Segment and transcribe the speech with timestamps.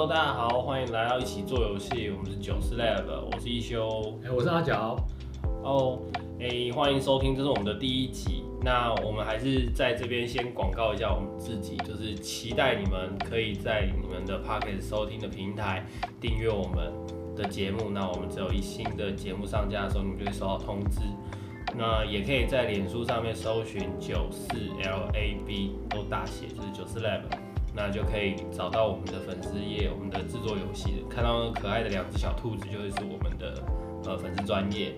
[0.00, 2.08] Hello，大家好，欢迎来到一起做游戏。
[2.08, 4.96] 我们是九四 Lab，我是一休，哎，我是阿角。
[5.62, 5.98] 哦，
[6.40, 8.42] 哎，欢迎收听，这是我们的第一集。
[8.62, 15.84] 那我们还是在这边先广告一下我们自己，就是期待你们可以在你们的 Pocket 收听的平台
[16.18, 16.90] 订阅我们
[17.36, 17.90] 的节目。
[17.90, 21.00] 那我们只有一新的节目上架的时候，你们就会收到通知。
[21.76, 24.48] 那也可以在脸书上面搜寻九四
[24.82, 27.49] L A B 都大写，就是九四 Lab。
[27.74, 33.62] 那就可以找到我们的粉丝页，我们的制作游戏，看到可爱的两只小兔子，就会是我们的
[34.04, 34.94] 呃粉丝专页。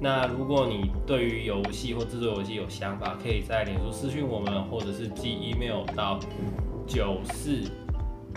[0.00, 6.18] 那如果你对于游戏或制作游戏有想法，可以在脸书私讯我们，或者是寄 email 到
[6.86, 7.62] 九四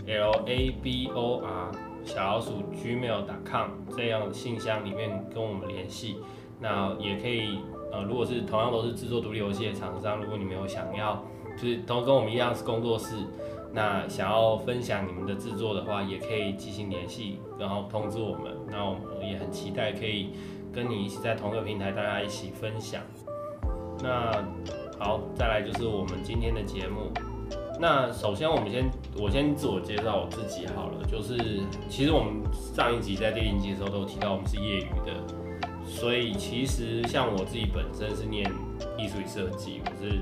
[0.05, 1.71] l a b o r
[2.05, 6.17] 小老鼠 gmail.com 这样的信箱里面跟我们联系。
[6.59, 7.59] 那也可以
[7.91, 11.21] 呃，如果是同样都是制作独立游戏的厂商，如果你没有想要，
[11.57, 13.15] 就是都跟我们一样是工作室。
[13.73, 18.53] 那想要分享你们的制作的话，也可以进行联系，然后通知我们。
[18.71, 20.31] 那我们也很期待可以
[20.73, 23.01] 跟你一起在同一个平台，大家一起分享。
[24.01, 24.31] 那
[24.97, 27.11] 好，再来就是我们今天的节目。
[27.79, 31.05] 那首先我们先，我先自我介绍我自己好了。
[31.05, 31.37] 就是
[31.87, 35.13] 其实我们上一集在第零集的时候都提到我们是业余的，
[35.85, 38.51] 所以其实像我自己本身是念
[38.97, 40.19] 艺术与设计，我是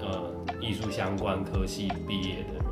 [0.00, 2.64] 呃艺术相关科系毕业的。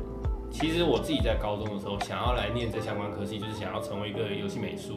[0.59, 4.95] 其实我自己在高中的时候，想要来念这相关科系，就是想要成为一个游戏美术。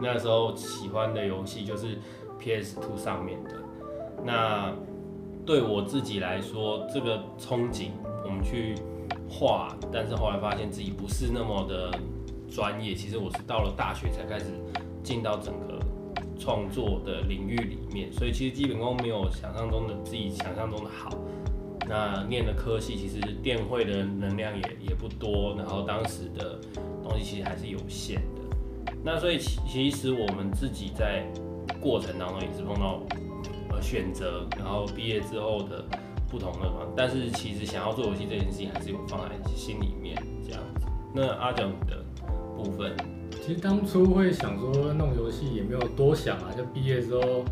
[0.00, 1.98] 那时候喜欢的游戏就是
[2.38, 3.50] PS Two 上面的。
[4.24, 4.72] 那
[5.44, 7.90] 对我自己来说，这个憧憬，
[8.24, 8.74] 我们去
[9.28, 11.90] 画，但是后来发现自己不是那么的
[12.50, 12.94] 专业。
[12.94, 14.46] 其实我是到了大学才开始
[15.02, 15.78] 进到整个
[16.38, 21.10] 创作的领域里面，所以其实基本功没有想象中的自己想象中的好。
[21.88, 26.58] 那念的科系其实电会的能量也也不多，然后当时的
[27.02, 28.92] 东西其实还是有限的。
[29.04, 31.24] 那所以其其实我们自己在
[31.80, 33.00] 过程当中也是碰到
[33.70, 35.84] 呃选择，然后毕业之后的
[36.28, 40.86] 不同的方，但是其实想要做游戏这件事情还是有放在心里面这样子。
[41.14, 42.04] 那阿蒋的
[42.56, 42.96] 部分，
[43.44, 47.44] 其实当初会想说弄游戏也没有多想啊，就毕业之后。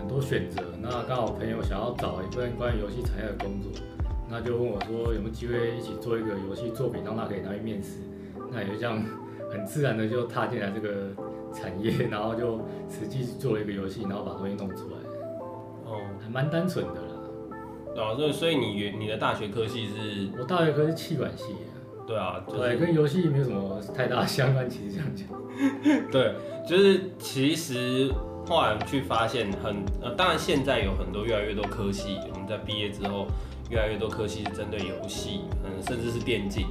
[0.00, 3.70] 很多选择，那刚好朋友想要找一份关于游戏产业的工作，
[4.30, 7.98] 那就问我说有没有机会一起做一个游戏作品，让他可以拿去面试。
[8.50, 9.00] 那也就这样
[9.52, 11.10] 很自然的就踏进来这个
[11.52, 14.96] 产业，然后就实际做了一个游戏，然后把东西弄出来。
[15.84, 17.08] 哦，还蛮单纯的啦。
[17.96, 20.30] 哦，所以所以你你的大学科系是？
[20.38, 21.54] 我大学科是气管系。
[22.06, 24.68] 对啊，就是、对，跟游戏没有什么太大相关。
[24.68, 25.28] 其实这样讲，
[26.10, 26.34] 对，
[26.66, 28.10] 就是其实。
[28.46, 33.26] 后来去发现很呃，当然现在有很多越来越多科系，我们在毕业之后，
[33.70, 36.66] 越来越多科系是针对游戏，嗯，甚至是电竞，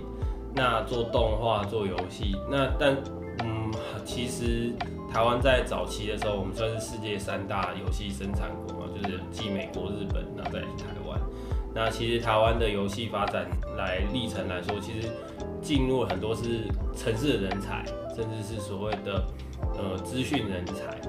[0.54, 2.98] 那做动画做游戏，那但
[3.44, 3.72] 嗯，
[4.04, 4.74] 其实
[5.10, 11.18] 台湾在早期的时候，我们算是世界三大游戏生产国嘛，就是继美国、日本，然后再台湾。
[11.74, 13.48] 那其实台湾的游戏发展
[13.78, 15.08] 来历程来说，其实
[15.62, 16.66] 进入很多是
[16.98, 19.24] 城市的人才，甚至是所谓的
[19.78, 21.00] 呃资讯人才。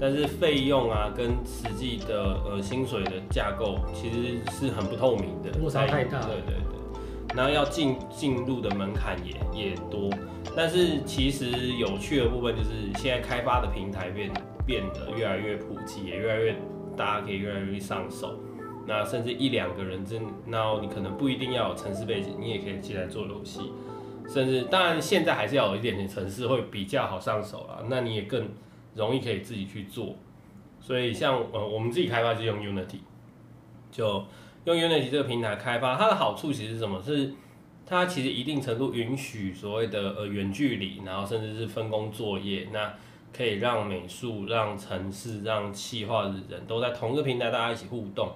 [0.00, 6.20] 但是费用啊，跟实际的呃薪水的架构其实是很不透明的，落差太大。
[6.20, 9.34] 对对对，然后要进进入的门槛也
[9.70, 10.08] 也多。
[10.54, 14.30] 但是其实有趣的部分就是现在开发的平台变
[14.64, 16.54] 变得越来越普及，也越来越
[16.96, 18.38] 大家可以越来越上手。
[18.86, 23.72] 那甚至一两个人真，然后你可能不一定要有城市背景，你也可以进来做游戏。
[24.28, 27.82] 甚至当然现在还是要有一点点城市会比较好上手啦。
[27.90, 28.48] 那你也更。
[28.98, 30.16] 容易可以自己去做，
[30.80, 32.98] 所以像呃我们自己开发就用 Unity，
[33.92, 34.24] 就
[34.64, 37.00] 用 Unity 这个平台开发，它的好处其实是什么？
[37.00, 37.32] 是
[37.86, 42.92] 它其实一定程度允许所谓的呃远距离，然后甚至是分工作业，那
[43.32, 48.32] 可以让美术、让城市、让企划的人都在同一个平台，大家一起互动，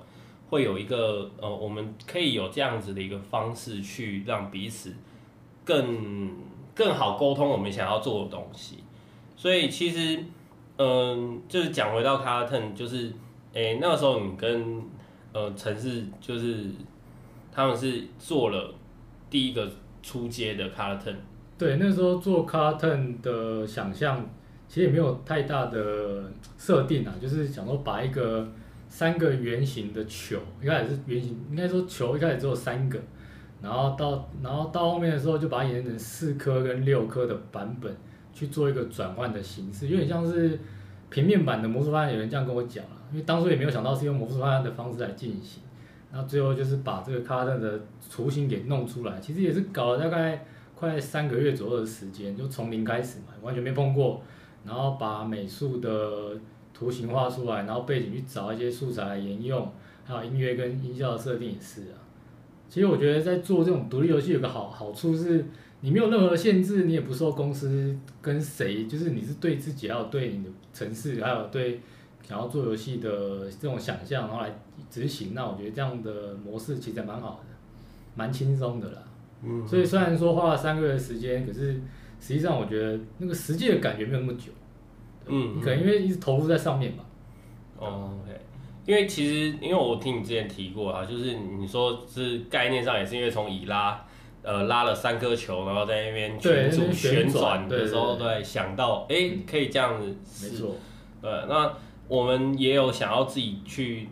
[0.49, 4.94] 会有一个呃我们可以有这样子的一个方式去让彼此
[5.64, 6.31] 更
[6.75, 8.85] 更好沟通我们想要做的东西，
[9.37, 10.25] 所以其实。
[10.79, 13.13] 嗯，就是讲回到 Carleton，就是，
[13.53, 14.83] 诶、那个时候你跟
[15.33, 16.65] 呃城市，就是
[17.53, 18.75] 他们是做了
[19.29, 19.71] 第一个
[20.03, 21.17] 出街的 Carleton。
[21.59, 24.25] 对，那时候做 Carleton 的想象，
[24.67, 26.25] 其实也没有太大的
[26.59, 28.49] 设定啊，就是想说把一个
[28.89, 32.99] 三个圆形的球，一开始是圆形，应该说球一开始只有三个，
[33.63, 37.95] 然后到然后到后面的时候就把它演成四颗跟六颗的版本。
[38.32, 40.58] 去做一个转换的形式，有点像是
[41.11, 45.62] 平面版的魔术方案，有人这样跟我讲了，因为当初也没有想到是用魔术方案的方式来进行，
[46.11, 50.44] 然后最后就是把这个卡特的雏形给弄出来，其实也是搞了大概
[50.75, 54.23] 快三个月左右的时间，就从零开始嘛，完全没碰过，
[54.64, 56.38] 然后把美术的
[56.73, 59.70] 图形画出来，然后背景去找一些素材来沿用，
[60.05, 62.00] 还有音乐跟音效的设定也是啊。
[62.69, 65.44] 其实我觉得在做这种独立游戏有个好好处是，
[65.84, 71.81] 你没有任何限制，你也不受公司跟谁，就是你是对自己，还有对你的城市，还有对
[72.23, 74.56] 想要做游戏的这种想象，然后来
[74.88, 75.32] 执行。
[75.34, 77.55] 那我觉得这样的模式其实蛮好的，
[78.14, 79.02] 蛮轻松的啦。
[79.43, 79.67] 嗯。
[79.67, 81.75] 所以虽然说花了三个月的时间，可是
[82.20, 84.52] 实际上我觉得那个实际的感觉没有那么久。
[85.26, 85.56] 嗯。
[85.56, 87.05] 你可能因为一直投入在上面吧。
[87.78, 88.40] 哦，OK。
[88.87, 94.05] 因为其实，因为我听你之前提过啊，就是你说是概念上也是因为从以拉，
[94.43, 100.06] 呃，拉了三颗球，然后在那边群组旋转的时候，对，想到哎、欸，可以这样子，
[100.44, 100.75] 没错，
[101.21, 101.31] 对。
[101.49, 101.73] 那
[102.09, 104.09] 我们也有想要自己去，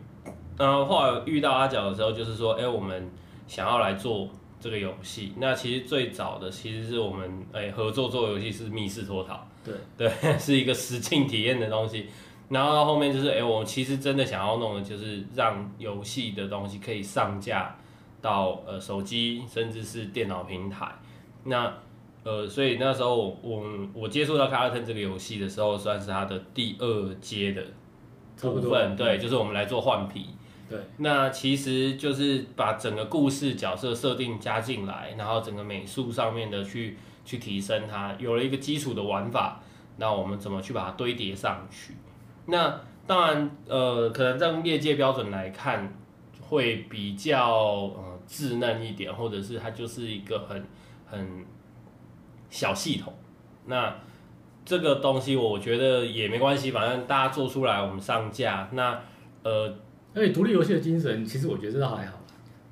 [0.56, 3.10] 然后后来遇到阿角的时候，就是说，哎、欸，我们
[3.48, 4.28] 想要来做
[4.60, 5.32] 这个游戏。
[5.36, 12.06] 那其实最早的其实是我们哎、欸、合作做游戏是密室脱逃，对对， 是一个实境体验的东西。
[12.48, 17.76] 然后到后面就是，哎，我其实真的想要弄的就是让游戏的东西可以上架
[18.20, 20.90] 到呃手机，甚至是电脑平台。
[21.44, 21.72] 那
[22.22, 23.62] 呃，所以那时候我我，
[23.94, 27.64] 我接触到《卡尔特》这个游戏的时候，算是它的第二阶的
[28.40, 30.26] 部分，对，就是我们来做换皮。
[30.68, 39.60] 对，那其实就是把整个故事角色设定加进来，然后整个美术上面的去去提升它，有了一个基础的玩法，
[39.96, 41.94] 那我们怎么去把它堆叠上去？
[42.46, 45.92] 那当然，呃，可能在业界标准来看，
[46.40, 50.62] 会比较呃稚嫩一点，或者是它就是一个很
[51.04, 51.44] 很
[52.48, 53.12] 小系统。
[53.66, 53.94] 那
[54.64, 58.68] 这个东西我觉得也没关系，反正大家做出来，我们上架。
[58.72, 59.00] 那
[59.42, 59.74] 呃，
[60.14, 62.20] 而且独立游戏的精神，其实我觉得这倒还好，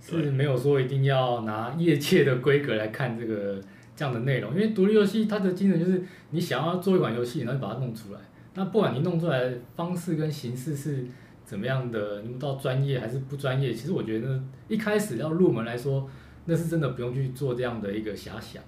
[0.00, 3.60] 是没有说一定要拿业界的规格来看这个
[3.96, 8.20] 这样的内容，因为独立游戏它的精神就是你想要做一款游戏，然后把它弄出来。
[8.54, 11.06] 那不管你弄出来的方式跟形式是
[11.48, 16.06] 怎么样的，你们到专业还是不专业，其实我觉得一开始要入门来说，
[16.44, 18.62] 那是真的不用去做这样的一个遐想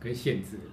[0.00, 0.72] 跟限制了。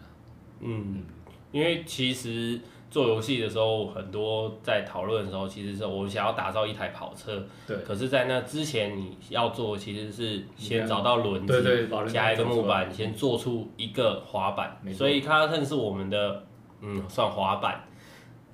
[0.61, 1.03] 嗯，
[1.51, 2.59] 因为其实
[2.89, 7.45] 做游戏的时候，很多在讨论的时候，其实是我想要打造一台跑车。
[7.67, 7.77] 对。
[7.85, 14.75] 可是，在那之前，你要做其实是先找到轮子，对对，加一个木板，先做出一个滑板。
[14.91, 16.43] 所以，Colorton 是我们的，
[16.81, 17.83] 嗯，算滑板。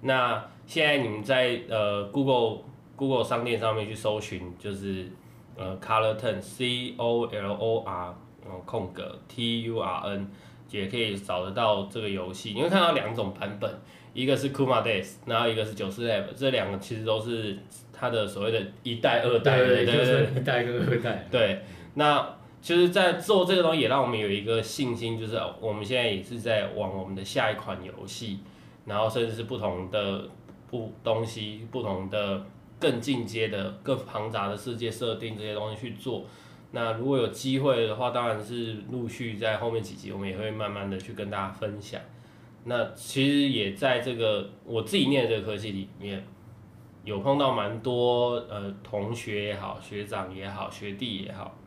[0.02, 2.64] 那现在你们在呃 Google
[2.98, 5.10] Google 商店上面去搜寻，就是
[5.56, 8.14] 呃 Colorturn C O L O R
[8.66, 10.30] 空格 T U R N，
[10.70, 12.52] 也可以找得到这个游戏。
[12.54, 13.72] 你会看到两种版本，
[14.14, 17.58] 一个是 Kuma Days，然后一个是九四 Lab，这两个其实都是
[17.94, 21.28] 它的所谓的一代、二代，对对对，就是一代跟二代。
[21.32, 21.62] 对，
[21.94, 28.40] 那其实，在做这个东西也让我们有一个信心，就是我们现在也是在往我们的下一款游戏。
[28.86, 30.24] 然后甚至是不同的
[30.72, 32.42] 不东西，不同的
[32.80, 36.26] 更进阶的、更庞杂的世界设定这些东西去做。
[36.72, 42.00] 那如果有机会的话，当然是陆续在后面几集，我们也会慢慢的去跟大家分享。
[42.66, 46.22] 那其实也在这个我自己念的这个科系里面，
[47.06, 51.58] 有碰到蛮多呃同学也好、学长也好、学弟也好，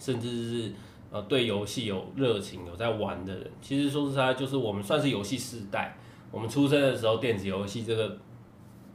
[0.00, 0.72] 甚至是
[1.12, 3.48] 呃对游戏有热情、有在玩的人。
[3.60, 5.96] 其实说实在，就是我们算是游戏世代。
[6.32, 8.18] 我们出生的时候，电子游戏这个，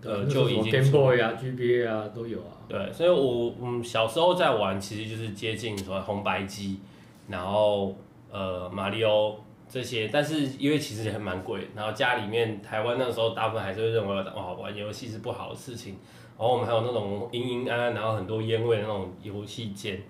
[0.03, 2.53] 呃，就已经 Game Boy 啊、GBA 啊都有啊。
[2.69, 6.79] 对，所以我嗯小时候在玩，其实就是接近什么红白机，
[7.27, 7.95] 然后
[8.31, 9.35] 呃马里奥
[9.67, 15.95] 这些，但是因为其实也还蛮贵，然后家里面台湾那个时候大部分还是会认为哇玩游戏是不好的事情，
[16.37, 20.01] 然后我们还有那种阴阴暗暗，然后很多烟味的那种游戏间。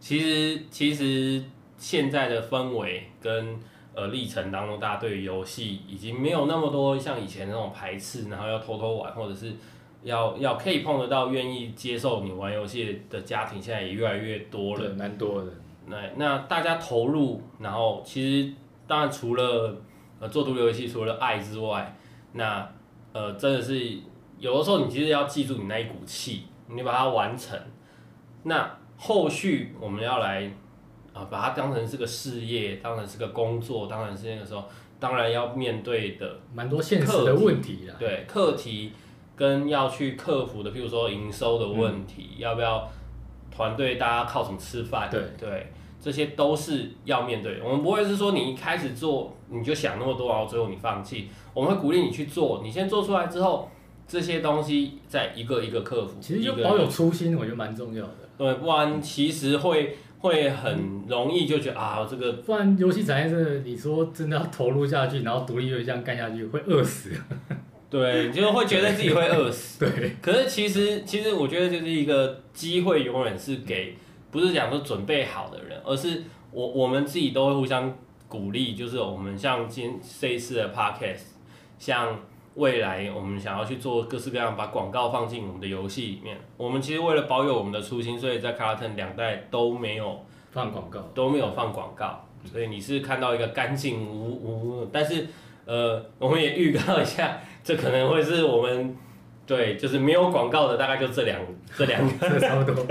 [0.00, 1.42] 其实其实
[1.78, 3.58] 现在的氛围跟。
[3.96, 9.52] 呃，历程当中，大家对于游戏已经没有那么多像以前那种排斥，然后要偷偷玩，或者是
[10.02, 15.52] 要要可以碰得到、愿意接受你玩游戏的家庭，现在也越来越多了，蛮多的。
[15.86, 18.52] 那那大家投入，然后其实
[18.88, 19.76] 当然除了
[20.18, 21.96] 呃做独立游戏，除了爱之外，
[22.32, 22.68] 那
[23.12, 23.96] 呃真的是
[24.40, 27.56] 有的时候你其实要记住你那一股气，你把它完成。
[28.42, 30.50] 那后续我们要来。
[31.14, 34.64] 啊，把它当成是个事业，当成是个工作，当然是那个时候，
[34.98, 37.94] 当然要面对的蛮多现实的问题啦。
[38.00, 38.90] 对，课题
[39.36, 42.90] 跟要去克服的，譬如说营收的问题，嗯、要不要
[43.48, 45.08] 团队大家靠什么吃饭？
[45.08, 47.62] 对对，这些都是要面对。
[47.62, 51.28] 我们不会是说你一开始做你就想那么多，然后最后你放弃。
[51.54, 53.70] 我们会鼓励你去做，你先做出来之后，
[54.08, 56.18] 这些东西再一个一个克服。
[56.20, 58.28] 其实就保有初心，我觉得蛮重要的。
[58.36, 59.96] 对，不然其实会。
[60.24, 67.10] 会很容易就觉得啊，这个不然游戏产业是你说真的要投入下去，然后独立游戏这样干下去会饿死。
[67.90, 69.84] 对，就是会觉得自己会饿死。
[69.84, 73.98] 对，可是其实其实我觉得就是一个机会，永远是给
[74.30, 77.94] 不是讲说准备好的人，而是我我们自己都会互相
[78.26, 78.74] 鼓励。
[78.74, 81.34] 就是我们像今这一次的 podcast，
[81.78, 82.18] 像
[82.54, 86.36] 未来我们想要去做各式各样把广告放进我们的游戏里面。
[86.56, 92.24] 我们其实为了保有我们的初心，所以在 Cartoon 两代都没有放广告，都没有放广告。
[92.44, 95.26] 所以你是看到一个干净无无，但是
[95.64, 97.38] 呃，我们也预告一下。
[97.62, 98.94] 这可能会是我们
[99.46, 101.40] 对，就是没有广告的，大概就这两
[101.74, 102.84] 这两个差不多。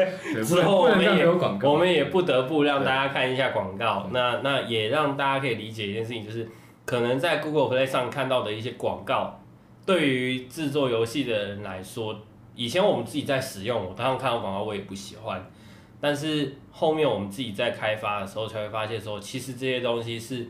[0.44, 1.26] 之后我们也
[1.70, 4.10] 我们也不得不让大家看一下广告。
[4.12, 6.50] 那那也让大家可以理解一件事情，就是
[6.86, 9.40] 可能在 Google Play 上看到的一些广告，
[9.86, 12.20] 对于制作游戏的人来说，
[12.56, 15.50] 以前我们自己在使用，我当然看到广告我也不喜欢。
[16.00, 20.48] 但是后面我们自己在开发的时候，才会发现说，其实这些东西是。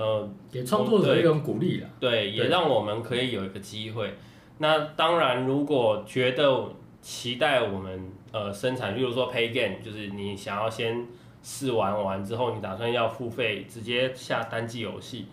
[0.00, 4.14] 呃，给创作者一种鼓励了，对，也让我们可以有一个机会。
[4.58, 11.04] 那当然，如果觉得期待我们呃生产，例如说 Pay Game，就是你想要先
[11.42, 15.26] 试玩完之后，你打算要付费直接下单机游戏，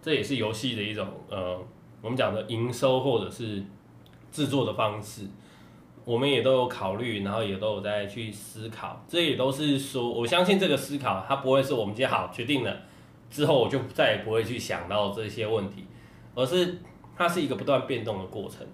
[0.00, 1.62] 这也是游戏的一种呃
[2.06, 3.60] 我们讲的营收或者是
[4.30, 5.26] 制作的方式，
[6.04, 9.04] 我们也都有考虑，然后也都有在去思考。
[9.08, 12.76] 这也都是说，我相信这个思考它不会是我们今天好决定了。
[13.28, 15.84] 之后我就再也不会去想到这些问题，
[16.36, 16.78] 而是
[17.16, 18.64] 它是一个不断变动的过程。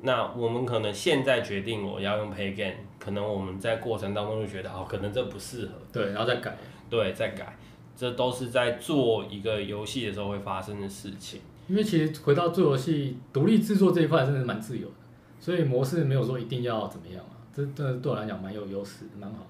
[0.00, 6.56] 那我们可能现在决定我要用 Pay Game，可能我们在过程当中就觉得哦，可能这不适合，对，然后再改，
[6.88, 7.54] 对，再改，
[7.94, 11.42] 这都是在做一个游戏的时候会发生的事情。
[11.70, 14.94] 因为其实回到做游戏独立制作这一块，真的是蛮自由的，
[15.38, 19.46] 所以模式没有说一定要怎么样啊，这真的对我来讲蛮有优势，蛮好。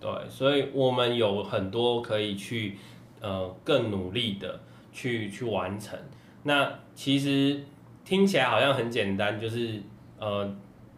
[0.00, 2.76] 对，所以我们有很多可以去。
[3.20, 4.60] 呃，更努力的
[4.92, 5.98] 去去完成。
[6.44, 7.60] 那其实
[8.04, 9.82] 听起来好像很简单，就是
[10.20, 10.48] 呃，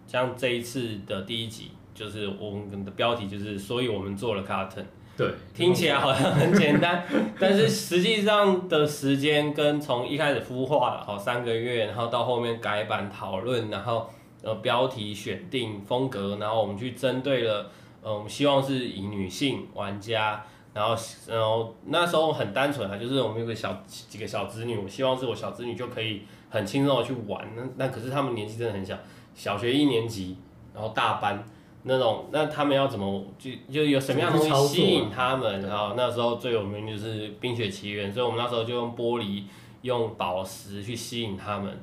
[0.07, 4.85] 像这一次的第一集，就是我们的标题就是，所以我们做了 Karten。
[5.21, 7.05] 对，听起来好像很简单，
[7.39, 14.09] 但是实际上的时间跟从一开始孵化好三个月，然后到后面改版讨论，然后
[14.43, 20.43] 呃标题选定风格，然后我们去针对了呃，我们希望是以女性玩家。
[20.73, 20.95] 然后，
[21.27, 27.45] 然后那时候很单纯啊，就是我们有个小几个小子女，我希望是我小子女就可以很轻松的去玩。
[27.57, 28.97] 那那可是他们年纪真的很小，
[29.35, 30.39] 小学一年级，
[30.73, 31.45] 然后大班
[31.83, 35.63] 那种，那他们要怎么就就有什么样的东西吸引他们？
[35.63, 39.45] 然后那时候最有名就是《冰雪奇缘》，所以我们那时候就用玻璃、
[39.83, 41.75] 用宝石去吸引他们。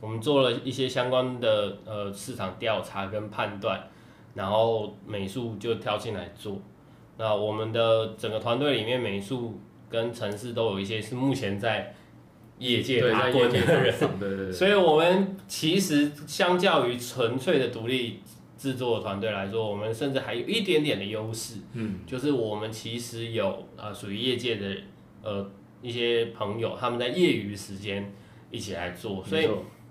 [0.00, 3.88] 我们做了一些相关的呃市场调查跟判断，
[4.34, 6.58] 然后美术就跳进来做。
[7.18, 11.94] 那我们的整个团队里面，美术跟城市都有一些是目前在
[12.58, 14.52] 业界打滚的人， 对对对。
[14.52, 18.20] 所以，我们其实相较于纯粹的独立
[18.60, 24.76] 制作团队来说，我们甚至还有一点点的优势，嗯，就是我们其实有呃属于业界的
[25.22, 25.50] 呃
[25.80, 28.12] 一些朋友，他们在业余时间
[28.50, 29.48] 一起来做，所以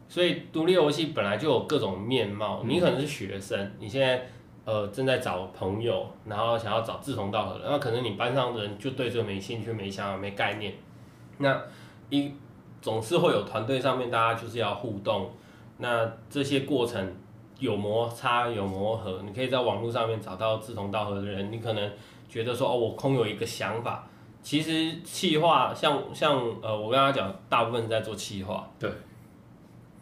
[0.08, 4.28] 所以独立游戏本来就有各种面貌，你可能是学生，你现在。
[4.66, 10.72] 呃，正在找朋友，然后想要找志同道合的，那可能你班上的人就对这个没兴趣、没想法、没概念。
[11.40, 11.60] 那
[12.12, 12.32] 一
[12.80, 15.32] 总是会有团队上面大家就是要互动，
[15.80, 17.16] 那这些过程
[17.60, 21.52] 有摩擦、有磨合，你可以在网络上面找到志同道合的人。
[21.52, 21.92] 你可能
[22.28, 24.08] 觉得说，哦，我空有一个想法，
[24.42, 28.90] 其实企划像像呃，我刚刚讲，大部分是在做企划，对。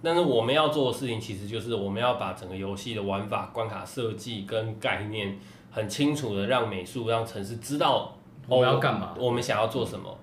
[0.04, 5.38] 但是我们要做的事情，其实就是我们要把整个游戏的玩法、关卡设计跟概念
[5.72, 8.16] 很清楚的让美术、让城市知道
[8.48, 10.16] 我们要干嘛，我们想要做什么。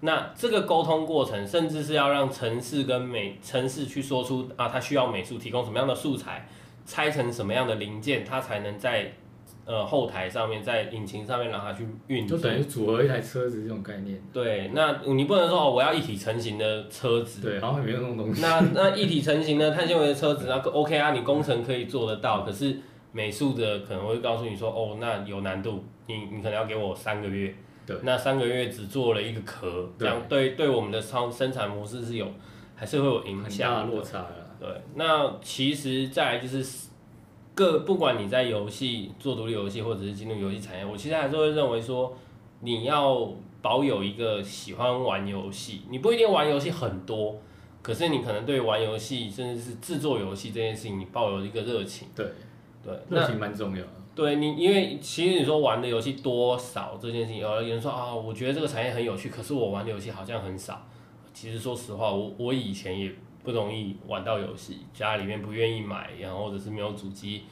[0.00, 6.48] 那这个沟通过程，甚至是要让城市跟美城市去说出啊，它需要美术提供什么样的素材，
[6.84, 9.12] 拆成什么样的零件，它才能在。
[9.64, 14.20] 呃，后台上面在引擎上面让它去运作，就等于组合一台车子这种概念。
[14.32, 17.40] 对，那你不能说哦，我要一体成型的车子。
[17.42, 18.42] 对，然后没有那种东西。
[18.42, 22.76] 那那一体成型的碳纤维的车子，那个 OK 啊，你工程可以做得到，可是
[23.12, 27.54] 美术的可能会告诉你说，哦，那有难度，你你可能要给我三个月。
[27.86, 27.96] 对。
[28.02, 32.26] 那三个月只做了一个壳，这样对对我们的生生产模式是有
[32.74, 33.72] 还是会有影响。
[33.72, 34.41] 大落差了。
[34.62, 36.90] 对，那其实再来就是。
[37.54, 42.10] 各不管你在游戏做独立游戏，或者是进入游戏产业，我其实还是会认为说，
[42.60, 47.36] 你要保有一个喜欢玩游戏，你不一定玩游戏很多，
[47.82, 52.08] 可是你可能对玩游戏甚至是制作游戏这件事情，你抱有一个热情。
[52.16, 52.26] 对，
[52.82, 53.92] 对，热情蛮重要的。
[54.14, 60.86] 对你，因为其实你说玩的游戏多少这件事情，有人说啊，我觉得这个产业很有趣，可是我玩的游戏好像很少。
[61.34, 63.12] 其实说实话，我我以前也
[63.42, 67.42] 不容易玩到游戏，家里面不愿意买，然后或者是没有主机，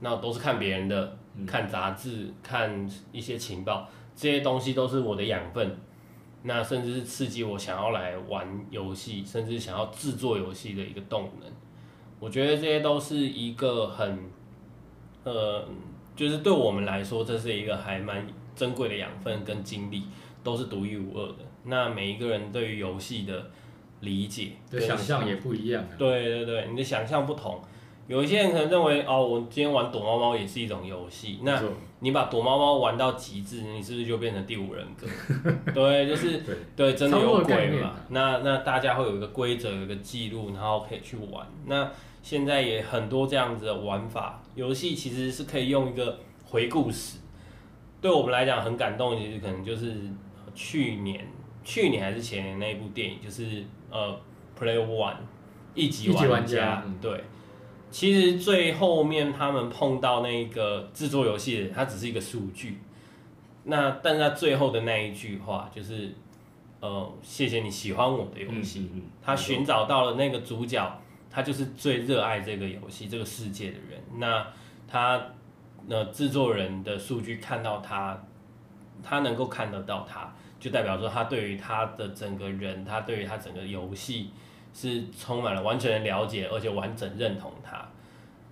[0.00, 1.16] 那都是看别人的，
[1.46, 5.76] 看杂志，看一些情报，这些东西都是我的养分。
[6.42, 11.50] 那甚至是刺激我想要来玩游戏，甚至想要制作游戏的一个动能。
[12.18, 14.18] 我觉得这些都是一个很，
[15.24, 15.64] 呃。
[16.16, 20.02] 就是对我们来说，这是一个还蛮珍贵的养分跟经历，
[20.42, 21.36] 都是独一无二的。
[21.64, 23.50] 那每一个人对于游戏的
[24.00, 25.94] 理解、对想象也不一样啊。
[25.98, 27.60] 对对对，你的想象不同。
[28.08, 31.38] 有一些人可能认为，哦，我今天玩躲猫猫也是一种游戏。
[31.42, 31.62] 那
[32.00, 35.06] 你把躲猫猫玩到极致，你是不是就变成第五人格？
[35.72, 37.94] 对，就是对，对，真的有鬼嘛？
[38.08, 41.46] 那那大家会有一个规则，有一个记录，然后可以去玩。
[41.66, 41.88] 那
[42.20, 47.18] 现在也很多这样子的玩法，游戏其实是可以用一个回顾史，
[48.00, 49.16] 对我们来讲很感动。
[49.16, 49.94] 其实可能就是
[50.52, 51.24] 去年、
[51.62, 54.20] 去年还是前年那一部电影，就是呃
[54.58, 55.16] ，Play One
[55.74, 56.82] 一级玩家。
[57.00, 57.24] 对，
[57.90, 62.78] 其实最后面他们碰到那个制作游戏的，它只是一个数据。
[63.64, 66.14] 那但是他最后的那一句话就是，
[66.80, 68.80] 呃，谢谢你喜欢我的游戏。
[68.80, 71.00] 嗯嗯嗯、他寻找到了那个主角。
[71.32, 74.02] 他就是最热爱这个游戏、这个世界的人。
[74.16, 74.44] 那
[74.88, 75.24] 他，
[75.86, 78.20] 那制作人的数据看到他，
[79.00, 84.30] 他能够看得到他，就代表说他对于他的整个人，他对于他整个游戏
[84.72, 87.84] 是充满了完全的了解，而且完整认同他。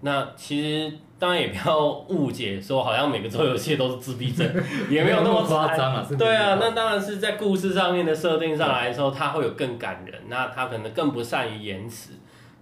[0.01, 4.49] 那其实当然也不要误解，说好像每个做游戏都是自闭症，
[4.89, 6.09] 也没有那么夸张啊。
[6.19, 10.23] 对啊，那当然是在故事上面的设定上来说，他会有更感人。
[10.29, 12.13] 那他可能更不善于言辞。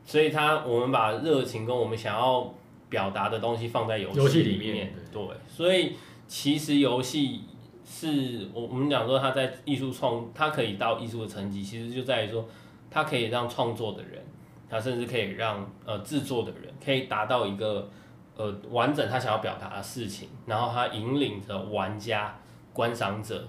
[0.05, 2.55] 所以他，我们把热情跟我们想要
[2.89, 7.43] 表达的东西放在游戏里面，对，所以其实游戏
[7.89, 12.45] 是我我们讲说他在艺术创，他可以到艺术的层级，其实就在于说，
[12.91, 14.21] 他可以让创作的人，
[14.69, 17.89] 他甚至可以让呃制作的人，可以达到一个
[18.37, 22.37] 呃完整他想要表达的事情，然后他引领着玩家、
[22.73, 23.49] 观赏者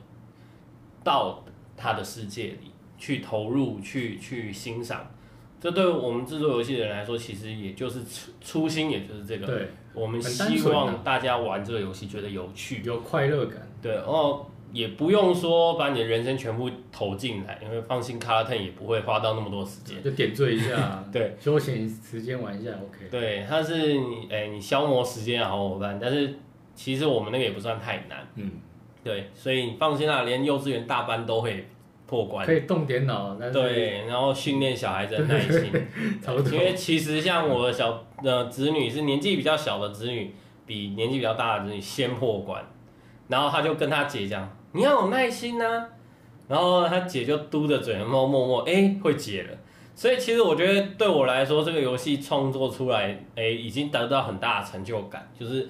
[1.04, 1.44] 到
[1.76, 5.08] 他的世界里去投入、去去欣赏。
[5.60, 9.48] 这对我们制作游戏的人来说，其实也就是初初心，也就是这个。
[9.48, 13.68] 对，我们希望大家玩这个游戏觉得有趣，有快乐感。
[13.82, 23.10] 对，然后也不用说把你的人生全部投进来，因为放心，Carlton 也不会花到那么多时间，就点缀一下， 对，休闲时间玩一下，OK。
[23.10, 26.36] 对，它是你哎，你消磨时间的好伙伴，但是
[26.76, 28.52] 其实我们那个也不算太难，嗯，
[29.04, 31.68] 对，所以你放心啦，连幼稚园大班都会。
[32.08, 35.70] 破关可以动点脑，对，然后训练小孩子的耐心。
[36.54, 40.34] 因为其实像我的小的子女是年纪比较小的子女，
[40.66, 42.64] 比年纪比较大的子女先破关，
[43.28, 45.86] 然后他就跟他姐讲：“你要有耐心呐。”
[46.48, 49.50] 然后他姐就嘟着嘴，然后默默哎会解了。
[49.94, 55.68] 所以其实我觉得对我来说，这个游戏创作出来，哎，已经得到很大的成就感，就是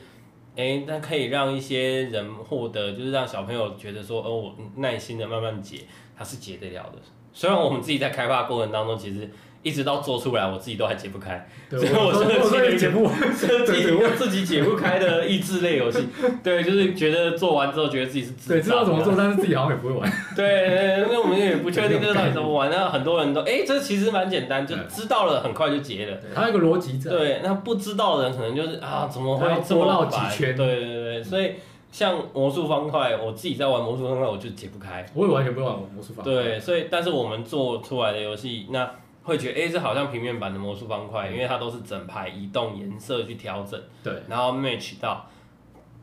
[0.56, 5.80] 哎，那可以让一些人获得，就是让小朋友觉得说，哦，我耐心的慢慢解。
[6.18, 7.00] 它是解得了的，
[7.32, 9.30] 虽然我们自己在开发过程当中，其实
[9.62, 11.48] 一直到做出来，我自己都还解不开。
[11.70, 16.08] 所以我设计了解不设计我自己解不开的益智类游戏。
[16.44, 20.12] 对，就是觉得做完之后觉得自己是对知道怎么做，但是自己好像也不会玩。
[20.36, 22.72] 对，因为我们也不确定这个到底怎么玩。
[22.72, 26.18] 那很多人都哎、欸，这其实蛮简单，就知道了很快就解了。
[26.34, 27.12] 它有个逻辑在。
[27.12, 30.56] 对，那不知道的人可能就是啊，怎么会这么绕几圈？
[30.56, 31.52] 对对对，所以。
[31.98, 35.04] 像魔术方块，我自己在玩魔术方块，我就解不开。
[35.16, 36.32] 我也完全不会玩魔术方块。
[36.32, 38.88] 对，所以但是我们做出来的游戏，那
[39.24, 45.26] 会觉得，哎、欸，这好像平面版的魔术方块，因为它都是整排移动颜色去调整，对，然后 match 到。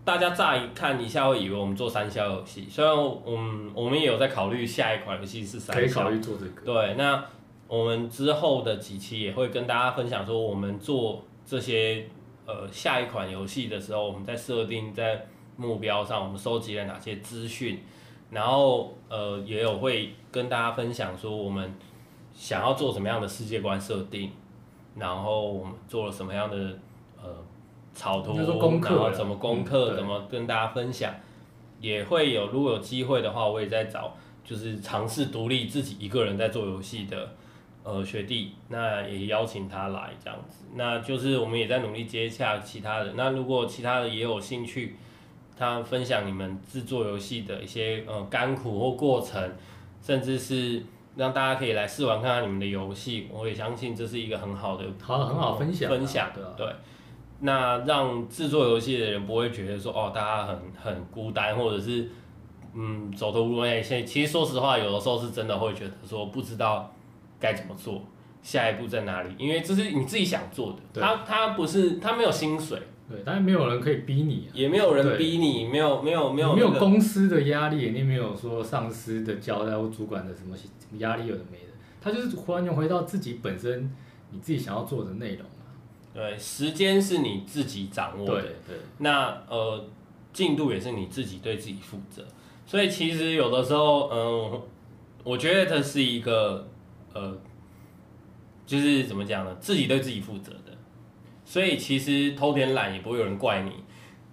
[0.04, 6.62] 大家乍一看一下会以为我们做三消游戏，虽然我们我们也有在考虑下一款游戏是三消，可以考虑做这个。
[6.62, 7.24] 对，那
[7.68, 12.04] 我们之后的几期也会跟大家分享说，我们做这些
[12.46, 15.24] 呃下一款游戏的时候，我们在设定在。
[15.56, 17.82] 目标上，我们收集了哪些资讯？
[18.30, 21.72] 然后，呃，也有会跟大家分享说，我们
[22.34, 24.32] 想要做什么样的世界观设定，
[24.96, 26.56] 然后我们做了什么样的
[27.22, 27.28] 呃
[27.92, 28.54] 草图，然后怎
[29.24, 31.14] 么攻克，嗯、怎么跟大家分享。
[31.80, 37.34] 也会有，如果有机会的话，我也在找，就是尝试独立自己一个人在做游戏的
[37.84, 40.64] 呃学弟，那也邀请他来这样子。
[40.74, 43.12] 那就是我们也在努力接洽其他的。
[43.12, 44.96] 那如果其他的也有兴趣。
[45.56, 49.52] 他分享你们制作游戏的一些呃甘苦或过程，
[50.02, 50.82] 甚至是
[51.16, 53.28] 让大家可以来试玩看看你们的游戏。
[53.32, 56.54] 我也相信这是一个很好的，好很好分享分享的。
[56.56, 56.66] 对，
[57.40, 62.08] 那让制作游戏的人不会觉得说哦，大家很很孤单，或者是
[62.74, 63.64] 嗯走投无路。
[63.64, 66.92] 现在其实说实话，有的时候是真的会觉得说不知道
[67.38, 68.02] 该怎么做，
[68.42, 69.34] 下一步在哪里？
[69.38, 83.94] 因为这是你自己想做的，对他他不是他没有薪水，对，但是没有人可以逼你、啊，也没有人逼你，没有没有没有、那个、没有公司的压力，你没有说上司的交代或主管的什么什么压力有的没的，他就是完全回到自己本身
[84.30, 85.44] 你自己想要做的内容。
[86.14, 88.40] 对，时间是你自己掌握的。
[88.40, 88.76] 对对。
[88.98, 89.84] 那呃，
[90.32, 92.24] 进度也是你自己对自己负责。
[92.64, 94.62] 所以其实有的时候，嗯、呃，
[95.24, 96.66] 我觉得这是一个
[97.12, 97.36] 呃，
[98.64, 99.54] 就是怎么讲呢？
[99.60, 100.63] 自己对自己负责的。
[101.44, 103.72] 所以其实偷点懒也不会有人怪你，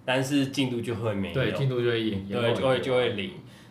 [0.04, 1.34] 但是进度就会没有。
[1.34, 3.30] 对，进度就会延，对，就会就会零。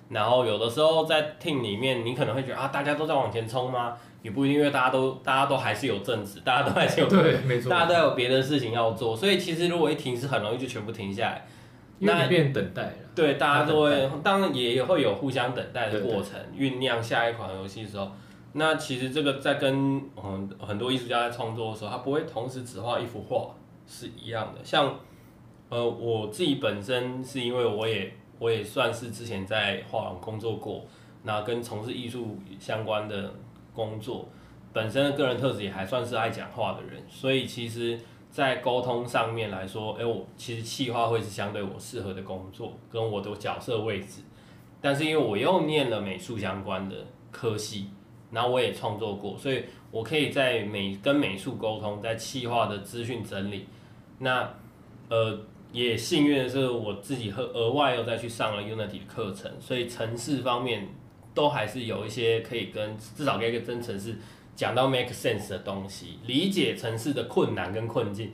[0.10, 3.96] 然后有的时候在 team 里面，你可能会觉得啊，大家都在往前冲吗？
[4.22, 11.48] 也不一定，因为大家都大家都还是有正职，大家都还是有 对，没错，大家都有别的事情要做，所以其实如果一停是很容易就全部停下来，
[12.00, 12.94] 那变等待了。
[13.16, 18.12] 对，大家都会，当然也会有互相等待的过程，酝酿下一款游戏的时候，
[18.54, 23.56] 那其实这个在跟嗯很多艺术家在创作的时候，他不会同时只画一幅画
[23.88, 24.64] 是一样的。
[24.64, 25.00] 像
[25.70, 30.86] 呃我自己本身是因为我也我也算是之前在画廊工作过，
[31.24, 33.34] 那跟从事艺术相关的。
[33.74, 34.28] 工作
[34.74, 37.98] 本身的个人特质也还算是爱讲话的人，所以其实，
[38.30, 44.24] 在沟通上面来说，哎，我其实企划会是相对我适合的工作，跟我的角色位置。
[44.82, 46.98] 但是因为我又念了美术相关的
[47.32, 47.88] 科系，
[48.32, 53.68] 然后我也创作过，所以我可以在美跟美术沟通，在企划的资讯整理。
[54.20, 54.52] 那
[55.10, 55.40] 呃，
[55.72, 60.88] 也幸运的是，我自己和额外又再去上了 Unity 的课程，所以城市方面。
[61.34, 64.18] 都还是有一些可以跟至少可以跟真城市
[64.54, 68.34] 讲到 make sense 的东西，理解城市的困难跟困境。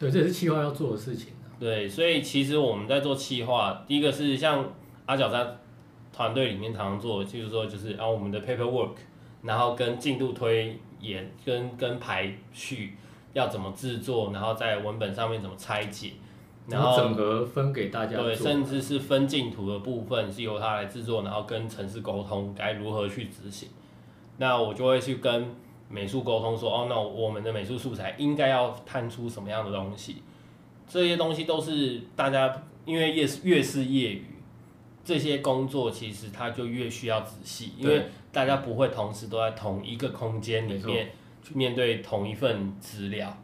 [0.00, 1.34] 对，这也是企划要做的事情。
[1.60, 4.66] 对，所以其实我们在做企划，第一个是像
[5.04, 5.46] 阿角在
[6.10, 8.92] 团队里面常常做，就是说就是啊我们的 paperwork，
[9.42, 12.96] 然后跟进度推演跟跟排序
[13.32, 16.12] 要怎么制作，然后在文本上面怎么拆解。
[16.66, 23.70] 然后整合分给大家，对，甚至是分镜图的部分是由他来制作，然后跟城市沟通该如何去执行。
[24.36, 25.50] 那我就会去跟
[25.88, 30.16] 美术沟通说，哦，那我们的美术素材应该要摊出什么样的东西？
[30.86, 34.26] 这些东西都是大家因为越是越是业余，
[35.02, 41.10] 这些工作其实它就越需要仔细，因为大家不会同时都在同一个空间里面
[41.42, 43.36] 去面对同一份资料，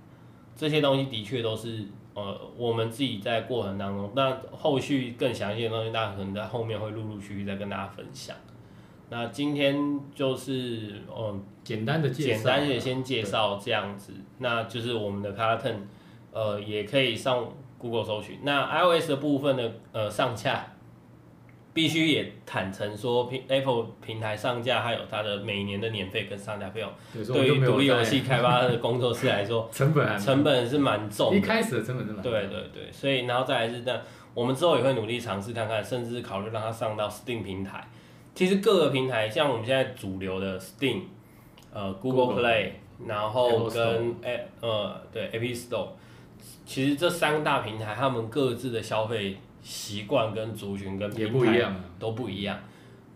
[0.57, 1.85] 这些东西的确都是。
[2.17, 8.37] 呃，我们自己在过程当中，那后续更详细的东西，大家可能在后面会陆陆续续再跟大家分享。
[9.11, 15.75] 那今天就是，嗯，简单的介绍，简单的先介绍这样子，那就是我们的 Carton，
[16.31, 18.39] 呃，也可以上 Google 搜寻。
[18.45, 20.65] 那 iOS 的部分呢，呃，上架。
[21.75, 26.91] 必须也坦诚说，平 Apple 平台上架，还有它的每年的年费跟上架费用，
[27.27, 31.37] 对于独立游戏开发的工作室来说， 成本成本是蛮重的。
[31.37, 32.31] 一开始的成本是蛮重。
[32.31, 34.01] 对对对，所以然后再来是这样，
[34.35, 37.87] 我们之后也会努力尝试看看，甚至考虑让它上到 Steam 平台。
[38.37, 41.01] 其实各个平台，像我们现在主流的 Steam，
[41.73, 42.71] 呃，Google Play，
[43.05, 45.89] 然后跟哎呃对 App Store，
[46.65, 49.37] 其实这三大平台，他们各自的消费。
[49.65, 52.61] 习惯跟族群跟平台都不一样，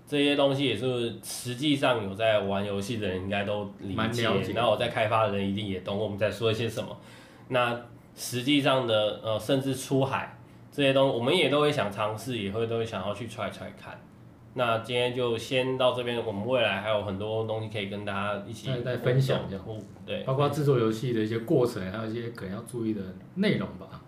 [0.07, 6.97] 这些东西也是实际上有在玩游戏的人应该都理解，然后我在开发的人一定也懂我们在说一些什么。
[7.49, 7.79] 那
[8.17, 10.39] 实际上的呃，甚至出海
[10.73, 14.01] 这些东西，我们也都会想尝试，也会都会想要去踹踹看。
[14.55, 19.59] 那今天就先到这边，我们未来还有很多东西可以跟大家一起再分享一下，
[20.07, 23.03] 对，包括制作游戏的一些过程，还有一些可能要注意的
[23.35, 24.01] 内容吧。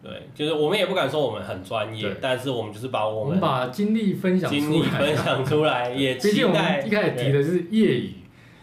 [0.00, 6.30] 对，就是我们也不敢说我们很专业，但是我们就是把我们，把经历分享出来，经历分享出来，也期待。
[6.30, 8.14] 毕竟我们一开始提的是业余，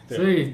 [0.07, 0.53] 所以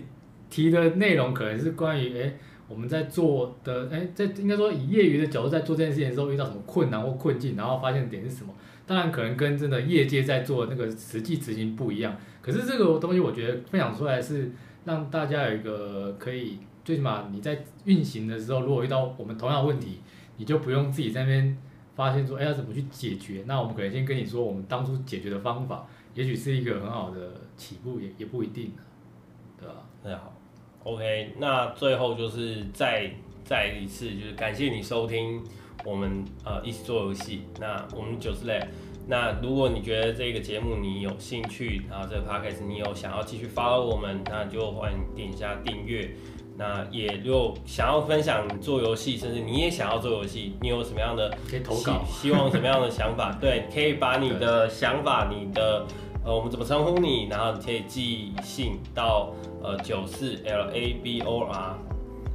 [0.49, 2.33] 提的内容可能是关于哎
[2.67, 8.51] 我们在做的哎在应该说以业余的角度在做这件事情的时候遇到什么困难或困境，然后发现点是什么。
[8.87, 14.51] 当然可能跟真的业界在做那个实际执行不一样，可是这个东西我觉得分享出来是
[14.85, 19.99] 让大家有一个可以最起码你在运行的时候，如果遇到我们同样的问题。
[20.37, 21.57] 你就不用自己在那边
[21.95, 23.43] 发现说，哎，要怎么去解决？
[23.45, 28.71] 那我们可能先跟你说，我们当初解决的方法，也许是一个很好的起步，也也不一定，
[29.59, 29.75] 对吧？
[30.03, 30.33] 那好
[30.83, 33.11] ，OK，那最后就是再
[33.43, 35.43] 再一次，就是感谢你收听
[35.85, 37.43] 我们呃一起做游戏。
[37.59, 38.59] 那我们九十类，
[39.07, 46.15] 那如果你觉得这个节目你有兴趣，然后这个 podcast 你有想要继续 follow 我们，那就欢迎点一下订阅。
[46.61, 53.35] 那也如果想要分享做游戏，甚至你也想要做游戏，你有什么样的可以投稿，希望什么样的想法？
[53.41, 55.83] 对，可以把你的想法，你的
[56.23, 61.75] 呃，我们怎么称呼你，然后你可以寄信到呃九四 L A B O R，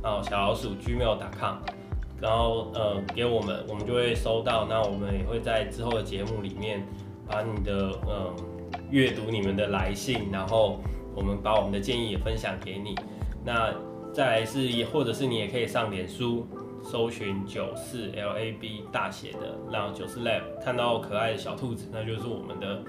[0.03, 1.59] 然后小老鼠 gmail.com，
[2.21, 4.67] 然后呃给我们，我们就会收到。
[4.69, 6.85] 那我们也会在之后的节目里面
[7.29, 8.35] 把你的呃
[8.91, 10.81] 阅读你们的来信，然后
[11.15, 12.97] 我们把我们的建议也分享给你。
[13.45, 13.73] 那
[14.17, 16.47] 再来是，也或者是你也可以上脸书
[16.83, 22.83] 搜寻九四 L A B 大写的，然后九四 Lab 看到可爱的小兔子，那就是我们的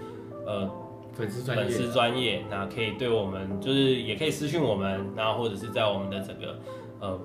[0.45, 0.71] 呃
[1.11, 6.57] 粉丝专业，粉丝专业，那可以对我们就是也可以私讯我们，然后或者是在我们的整个
[7.01, 7.19] 呃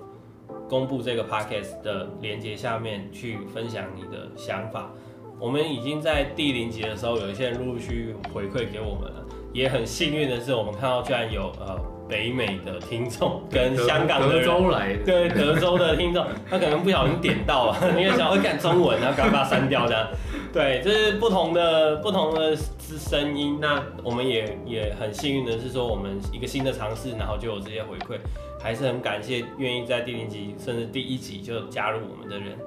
[0.69, 4.91] 公布这个 Podcast 的连接下面去分享你的想法。
[5.39, 11.92] 我们已经在第零集的时候，有一些人陆陆续续回馈给我们了，也很幸运的是，我们看到居然有呃。
[12.13, 20.07] 北美的听众跟香港的德州来的，对德州的听众，他可能不小心点到了， 因为想要看中文，然后赶快把它删掉这样。
[20.53, 23.57] 对，这是不同的不同的声音。
[23.59, 28.19] 那我们也也很幸运的是说，我们一个新的尝试，然后就有这些回馈，
[28.63, 32.59] 还是很感谢愿意在第零集甚至第一集就加入我们的人。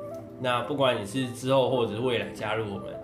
[0.41, 2.94] 那不管你是之后或者是未来加入我们。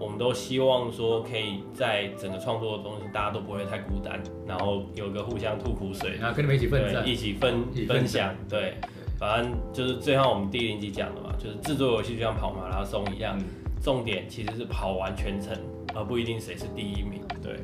[0.00, 8.74] 我们都希望说，可以在整个创作的东西，大家都不会太孤单，然后有个互相吐苦水，然后跟你们一起分享，一起分分享，对，
[9.18, 13.38] 反正就是最后我们第零集讲的嘛，就是制作游戏就像跑马拉松一样，
[13.82, 15.54] 重点其实是跑完全程，
[15.94, 17.20] 而不一定谁是第一名。
[17.42, 17.56] 对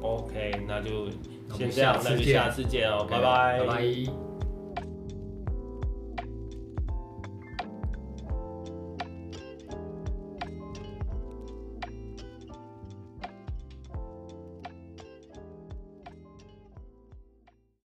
[0.00, 1.10] ，OK，那就
[1.52, 4.31] 先这样，那就下次见哦，拜拜，拜拜。